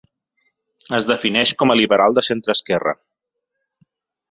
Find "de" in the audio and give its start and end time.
2.21-2.25